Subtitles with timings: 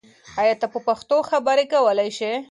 [0.41, 2.31] آیا ته په پښتو خبرې کولای شې؟